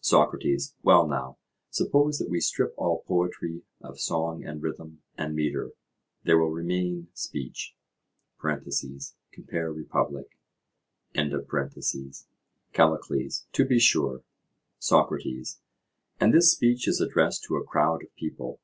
SOCRATES: 0.00 0.74
Well 0.82 1.06
now, 1.06 1.36
suppose 1.68 2.18
that 2.18 2.30
we 2.30 2.40
strip 2.40 2.72
all 2.78 3.02
poetry 3.06 3.64
of 3.82 4.00
song 4.00 4.42
and 4.42 4.62
rhythm 4.62 5.02
and 5.18 5.36
metre, 5.36 5.72
there 6.22 6.38
will 6.38 6.48
remain 6.50 7.08
speech? 7.12 7.76
(Compare 8.38 9.72
Republic.) 9.74 10.38
CALLICLES: 12.72 13.46
To 13.52 13.64
be 13.66 13.78
sure. 13.78 14.22
SOCRATES: 14.78 15.60
And 16.18 16.32
this 16.32 16.50
speech 16.50 16.88
is 16.88 17.02
addressed 17.02 17.44
to 17.44 17.56
a 17.56 17.64
crowd 17.66 18.04
of 18.04 18.14
people? 18.16 18.60